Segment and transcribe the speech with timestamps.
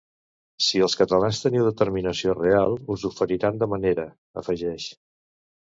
[0.67, 4.09] “Si els catalans teniu determinació real, us oferiran la manera”,
[4.45, 4.91] afegeix.